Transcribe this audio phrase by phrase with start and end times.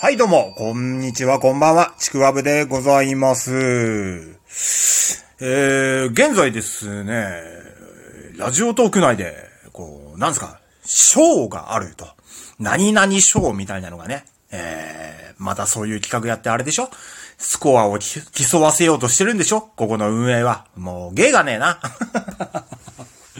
[0.00, 3.50] はい、どうも、こんにちは、こんばんは、ちくわぶでございます。
[5.40, 7.42] えー、現在ですね、
[8.36, 9.34] ラジオトーク内で、
[9.72, 12.06] こう、なんですか、賞があると。
[12.60, 16.90] 何々賞みたいなのがね、えー、またそういう企画やってあれでしょ
[17.36, 20.66] スコアを競わせようとしてるんでしょここの運営は。
[20.76, 21.80] もう、芸がねえな。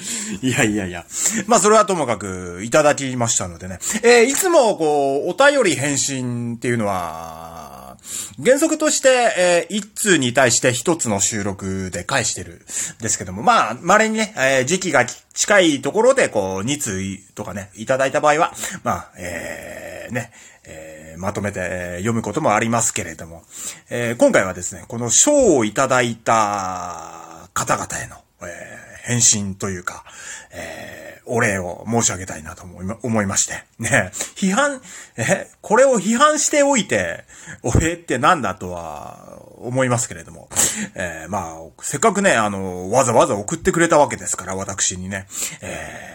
[0.43, 1.05] いやいやいや。
[1.47, 3.79] まあ、それはともかく、いただきましたのでね。
[4.03, 7.97] えー、いつも、こう、お便り返信っていうのは、
[8.43, 17.01] 原則として、えー、一通に対して一つの収録で返してるんですけども、まあ、稀にね、えー、時期が近いところで、こう、二通
[17.35, 18.53] とかね、いただいた場合は、
[18.85, 20.31] まあ、えー、ね、
[20.65, 23.43] えー、まとめて、読むこともありますけれども、
[23.91, 30.05] えー今回はですね、この賞をいただいた方々への、えー返信というか、
[30.53, 33.63] えーお礼を申し上げたいなと思いま思いまして。
[33.79, 34.81] ね、批判、
[35.19, 37.25] え、これを批判しておいて、
[37.63, 40.49] お礼ってなんだとは思いますけれども、
[40.95, 45.27] えーまあ、せっかくね、あの、わざわざ送ってくれたわけですから、私にね、
[45.61, 46.15] え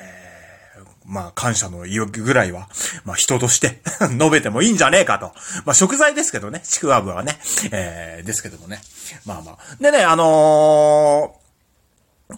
[0.79, 2.69] ーまあ、感謝の意欲ぐらいは、
[3.05, 3.81] まあ、人として
[4.17, 5.31] 述べてもいいんじゃねえかと。
[5.65, 7.37] まあ、食材ですけどね、ちくわぶはね。
[7.71, 8.81] えー、ですけどもね。
[9.25, 9.57] まあまあ。
[9.79, 11.42] でね、あのー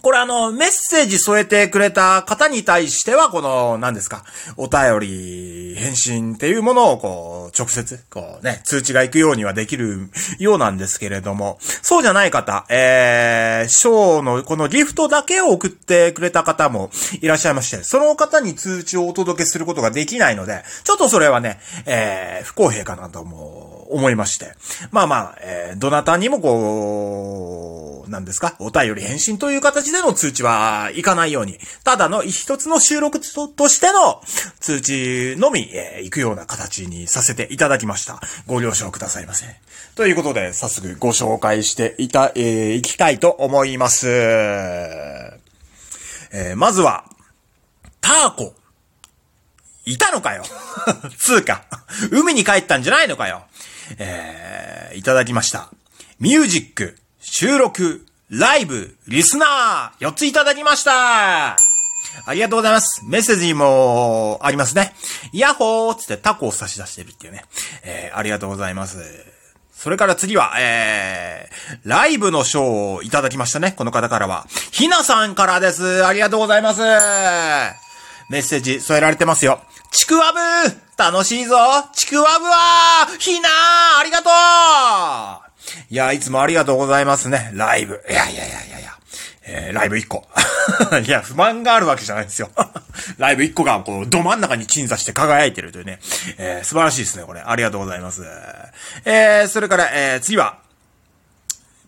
[0.02, 4.24] これあの、メッセージ添えてくれた方に対しては、この、何ですか、
[4.56, 16.90] お便り、返信っていうものを、こう、直接、こうね、通知が行くようにはできるようなんですけれども、そうじゃない方、えー、ショーのこのギフトだけを送ってくれた方も
[17.20, 24.54] いらっしゃいまして、その方に通知をお届けすることができないので、ちょっとそれはね、えー、不公平かなと思、思いまして。
[24.90, 34.20] まあまあ、えー、どなたにもこう、何ですか、お便り返信という形での通知はいかないように、ただの一つの収録ととしての
[34.60, 38.20] 通知のみ、えー行くような形にさせていただきました。
[38.46, 39.46] ご了承くださいませ。
[39.94, 44.08] ということで、早速ご紹介していた、えー、いきたいと思います。
[44.08, 47.04] えーまずは、
[48.00, 48.54] ターコ。
[49.86, 50.42] いたのかよ
[51.16, 51.64] つうか、
[52.10, 53.46] 海に帰ったんじゃないのかよ
[53.98, 55.70] えー、いただきました。
[56.18, 61.56] ミュージック、収録、ライブ、リスナー、4ついただきました
[62.24, 63.04] ありがとうございます。
[63.04, 64.92] メッセージもありますね。
[65.32, 67.44] ヤッホーつってタコを差し出してるっていうね。
[67.84, 68.98] えー、ありがとうございます。
[69.72, 73.72] それから次は、えー、ライブの賞をいただきましたね。
[73.72, 74.46] この方からは。
[74.72, 76.04] ひなさんからです。
[76.06, 76.80] ありがとうございます。
[76.80, 79.60] メッセージ添えられてますよ。
[79.90, 80.38] ちくわぶ
[80.96, 81.56] 楽しいぞ
[81.94, 84.30] ちくわぶはひなーありがと
[85.42, 85.46] う
[85.90, 87.50] いや、いつもありがとうございますね。
[87.54, 88.02] ライブ。
[88.08, 88.95] いやいやいやいやいや。
[89.48, 90.26] えー、ライブ1個。
[91.04, 92.50] いや、不満があるわけじゃないんですよ。
[93.18, 96.00] ライブ1個が、こう、ど真ん中に鎮座して輝いてるというね。
[96.38, 97.40] えー、素晴らしいですね、これ。
[97.40, 98.24] ありがとうございます。
[99.04, 100.58] えー、それから、えー、次は、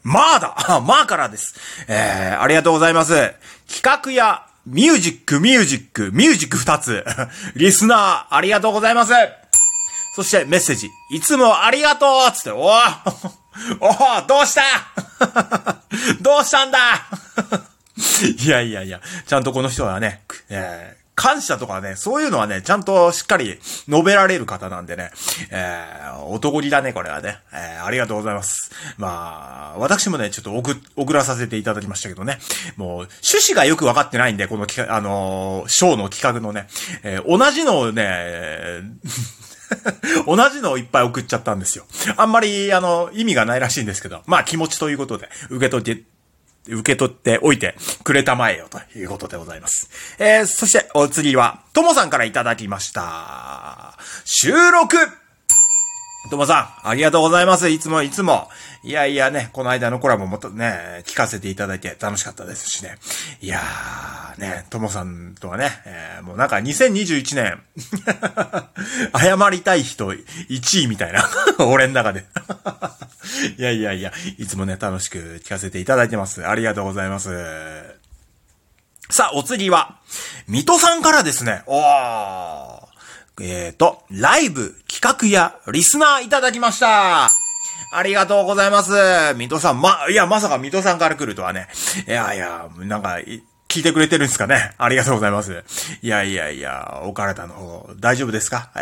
[0.05, 1.55] まあだまあからです。
[1.89, 3.35] えー、ありがとうございます。
[3.69, 7.05] 企画や、ミュージック、ミュージック、ミュージック2つ。
[7.57, 9.13] リスナー、ありがとうございます。
[10.15, 10.91] そしてメッセージ。
[11.11, 13.31] いつもありがとうつって、おー
[13.81, 14.63] おーどうした？
[16.21, 16.79] どうしたんだ？
[18.45, 25.11] いやいやいや、ちゃんとこの人はね、えー感謝とかね、そういうのはね、ちゃんとしっかり述べられる方なんでね、
[25.51, 27.41] えー、男気だね、これはね。
[27.53, 28.71] えー、ありがとうございます。
[28.99, 32.39] まあ、私もね、ちょっと送、送らさせていただきましたけどね、
[32.77, 36.69] もう、趣旨がよくわかってないんで、この企画、あのーショーの企画のね、
[37.03, 38.83] えー同じのをね、
[40.25, 41.85] 同じのをいっぱい送っちゃったんですよ。
[42.17, 46.05] あんまり、あの、意味がないらしいんですけど、まあ気持ちということで、受け取って、
[46.69, 47.75] 受け取っておいて
[48.05, 49.91] くれたまえよということでございます。
[50.19, 53.97] えー、そしてお次は、ともさんからいただきました。
[54.25, 54.97] 収録
[56.31, 57.69] ともさん、ありがとうございます。
[57.69, 58.49] いつもいつも。
[58.83, 62.97] いやいやね、この間のコラボもとね、聞かせていただいて楽しかったですしね。
[63.41, 67.63] いやー、ね、ともさんとはね、えーもうなんか2021年、
[69.17, 71.25] 謝りたい人1位みたいな、
[71.65, 72.27] 俺の中で。
[73.57, 76.47] いやいやいや、いつもね、楽しく聞かせていただいてます。
[76.47, 77.31] ありがとうございます。
[79.11, 80.01] さあ、お次は、
[80.47, 81.63] 水戸さんからですね。
[81.67, 82.88] おー。
[83.41, 87.31] えーと、ライブ、企画やリスナーいただきました。
[87.91, 88.93] ありがとうございます。
[89.37, 91.69] 水戸さん、ま、いや、まさか水戸さんから来るとはね。
[92.07, 93.19] いやいや、なんか、
[93.69, 94.75] 聞いてくれてるんですかね。
[94.77, 95.65] ありがとうございます。
[96.03, 98.71] いやいやいや、お体の方、大丈夫ですか？
[98.77, 98.81] え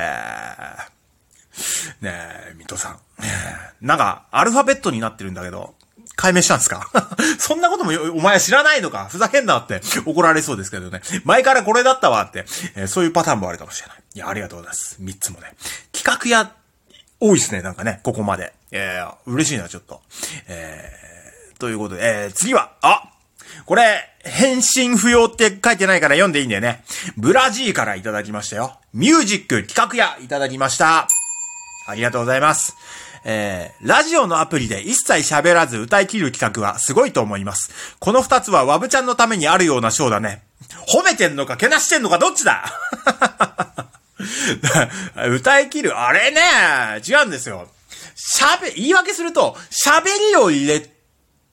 [2.01, 2.13] ー、ね
[2.51, 2.99] え、水戸さん。
[3.81, 5.76] なんか、アルファベットになってるんだけど、
[6.17, 6.89] 解明したんですか？
[7.39, 9.07] そんなこともお前知らないのか？
[9.11, 11.03] ふざけんなって怒られそうですけどね。
[11.25, 13.97] 前からこれだったわって、えーそういうパターンもあるかもしれない。
[14.15, 14.97] いや、ありがとうございます。
[14.99, 15.55] 三つもね。
[15.93, 16.53] 企画や
[17.21, 18.53] 多いですね、なんかね、ここまで。
[18.73, 20.03] えー、嬉しいな、ちょっと。
[20.49, 23.11] えー、ということで、えー、次は、あ
[23.65, 26.85] これ、返信不要って書いてないから読んでいいんだよね。
[27.17, 28.79] ブラジーからいただきましたよ。
[28.93, 31.09] ミュージック企画屋いただきました。
[31.87, 32.75] ありがとうございます。
[33.29, 37.97] えー、ラジオのアプリで一切喋らず歌い切る企画はすごいと思います。
[37.99, 40.45] この二つはワブちゃんのためにあるようなショーだね。
[40.89, 42.73] 褒めてんのかけなしてんのかどっちだ？
[45.29, 45.99] 歌い切る？
[45.99, 46.41] あれね
[47.05, 47.69] 違うんですよ。
[48.15, 50.89] 喋、言い訳すると、喋りを入れ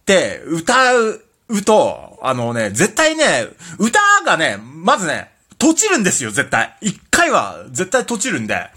[0.06, 1.24] て歌う、
[1.66, 3.48] と、あのね、絶対ね、
[3.80, 6.78] 歌がね、まずね、閉じるんですよ、絶対。
[6.82, 8.70] 一回は絶対閉じるんで。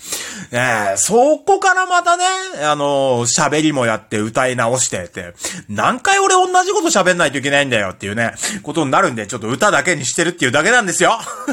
[0.53, 2.25] えー、そこからまたね、
[2.63, 5.35] あのー、喋りもやって歌い直してって、
[5.69, 8.33] 何回俺同じこと喋んないといけないんだよっていうね、
[8.63, 11.19] ことになるんで、ちょっと歌だけにしてるっていうだけなんですよ。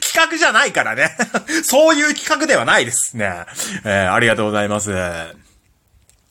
[0.00, 1.16] 企画じゃないからね。
[1.64, 3.46] そういう企画ではないですね。
[3.84, 5.49] えー、ありがとうございます。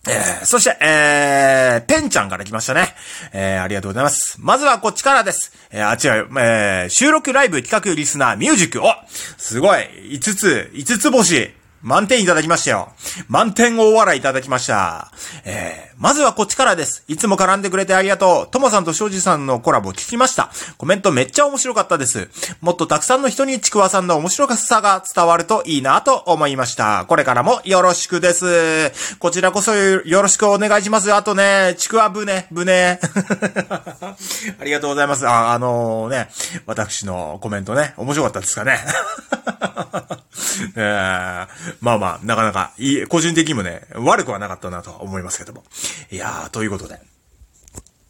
[0.10, 2.96] えー、そして、えー、ペンちゃんから来ましたね。
[3.32, 4.38] えー、ありがとうございます。
[4.40, 5.54] まずはこっちからです。
[5.72, 8.82] えー、あ、違う、えー、収録ライブ企画リスナーミュージック。
[8.82, 8.94] お
[9.38, 9.80] すごい
[10.12, 11.59] !5 つ、5つ星。
[11.82, 12.90] 満点いただきましたよ。
[13.28, 15.12] 満点大笑いいただきました。
[15.46, 17.04] えー、まずはこっちからです。
[17.08, 18.52] いつも絡んでくれてありがとう。
[18.52, 20.52] ともさんと庄司さんのコラボ聞きました。
[20.78, 22.30] コメントめっちゃ面白かったです。
[22.62, 27.06] もっとたくさんの人にちくわさんの面白さが伝わるといいなと思いました。
[27.08, 29.18] これからもよろしくです。
[29.20, 31.14] こちらこそよろしくお願いします。
[31.14, 33.00] あとね、ちくわぶね、ぶね。
[34.60, 35.28] ありがとうございます。
[35.28, 36.30] あ、あのー、ね、
[36.66, 38.80] 私のコメントね、面白かったですかね。
[40.76, 41.48] えー、
[41.82, 45.64] まあまあ、なかなか、いい、個人的にもね、悪くはなかったなと思いますけども。
[46.12, 47.00] いやー、ということで。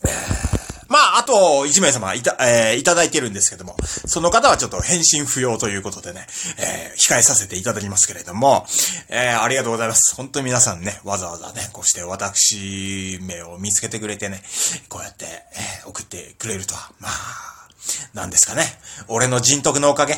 [0.06, 0.10] え
[0.90, 1.34] まあ、あと、
[1.68, 6.25] 1名様いた、えー、いただいてるんですけども、その方はちょっと返信不要ということでね、
[6.57, 8.66] えー、控えさせていただきますけれども、
[9.10, 10.16] えー、ありがとうございます。
[10.16, 14.42] 本当に皆さんね、わざわざね、こうして私名を見つけてくれてね、
[14.90, 17.59] こうやって、えー、送ってくれるとは、まあ、
[18.14, 18.64] なんですかね。
[19.08, 20.18] 俺の人徳のおかげ、え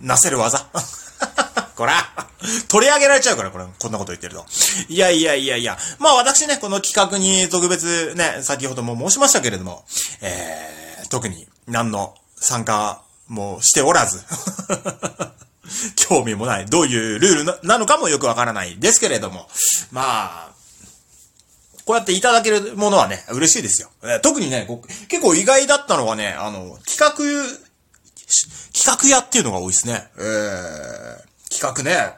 [0.00, 0.66] ー、なせる技。
[1.76, 1.94] こら
[2.68, 4.44] 取り上げられちゃうから、これ、こんなこと言ってると。
[4.88, 5.78] いやいやいやいや。
[5.98, 9.84] まあ私ね、この企画に特別ね、先ほども申しましたけれども、
[10.20, 14.22] えー、特に何の参加もしておらず、
[15.96, 19.48] 興味もない、どういうルールなのかもよくわからないですけれども、
[19.90, 20.53] まあ、
[21.84, 23.90] こうやっていただけるものはね、嬉しいですよ。
[24.22, 24.66] 特にね、
[25.08, 27.10] 結構意外だったのはね、あの、企画、
[28.72, 30.08] 企画屋っていうのが多いですね。
[30.16, 32.14] えー、企画ね。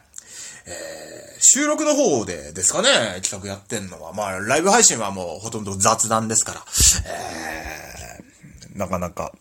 [0.69, 4.13] えー、収録の方でですかね、企画やってんのは。
[4.13, 6.65] まあ、ライブ配信はもうほとんど雑談ですから。
[7.07, 9.33] えー、なかなか、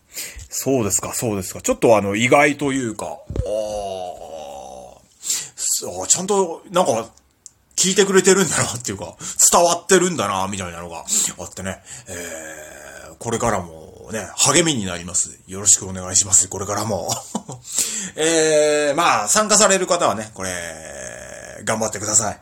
[0.48, 1.60] そうですか、そうですか。
[1.60, 3.16] ちょっとあの、意外というか、あ
[5.56, 7.08] そう、ちゃんと、なんか、
[7.86, 9.14] 聞いてくれてるんだなっていうか、
[9.52, 11.04] 伝わってるんだな、みたいなのが
[11.38, 11.78] あってね、
[12.08, 15.38] えー、これからもね、励みになります。
[15.46, 16.48] よろしくお願いします。
[16.48, 17.08] これからも。
[18.16, 20.50] えー、まあ、参加される方はね、これ、
[21.64, 22.40] 頑張ってください。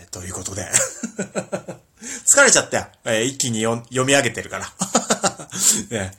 [0.00, 0.66] えー、ということで。
[2.24, 2.86] 疲れちゃったよ。
[3.04, 4.72] えー、一気に読み上げてるから。
[5.90, 6.12] ね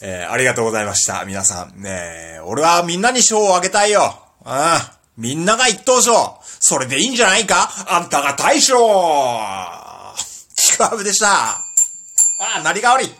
[0.00, 1.24] えー、ありがとうございました。
[1.24, 1.82] 皆さん。
[1.82, 4.02] ね俺はみんなに賞をあげたいよ。
[4.44, 5.00] ああ。
[5.16, 6.39] みんなが一等賞。
[6.62, 7.70] それでいいんじゃないか？
[7.88, 8.76] あんたが大将
[10.54, 11.26] ちくわぶでした。
[11.28, 11.64] あ
[12.56, 13.12] あ、なりがわり。